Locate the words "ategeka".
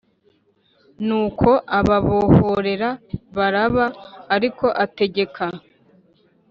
4.83-5.43